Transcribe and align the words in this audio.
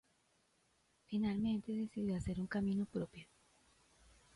Finalmente, 1.05 1.73
decidió 1.73 2.15
hacer 2.15 2.39
un 2.39 2.47
camino 2.47 2.87
propio. 2.87 3.27